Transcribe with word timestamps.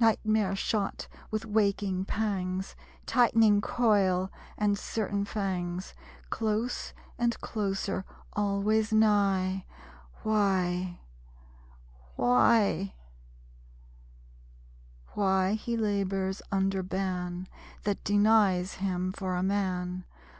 Nightmare 0.00 0.56
shot 0.56 1.06
with 1.30 1.46
waking 1.46 2.04
pangs; 2.04 2.74
Tightening 3.06 3.60
coil, 3.60 4.28
and 4.56 4.76
certain 4.76 5.24
fangs, 5.24 5.94
Close 6.30 6.92
and 7.16 7.40
closer, 7.40 8.04
always 8.32 8.92
nigh...... 8.92 9.66
Why?... 10.24 10.98
Why? 12.16 12.96
Why 15.10 15.52
he 15.52 15.76
labors 15.76 16.42
under 16.50 16.82
ban 16.82 17.46
That 17.84 18.02
denies 18.02 18.74
him 18.82 19.12
for 19.12 19.36
a 19.36 19.44
man. 19.44 20.06